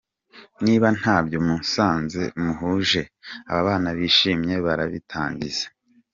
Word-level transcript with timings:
Niba 0.63 0.87
ntabyo 0.99 1.37
musanze 1.47 2.21
muhuje, 2.43 3.01
ababana 3.49 3.89
bishimye 3.97 4.55
barabitangiza. 4.65 5.65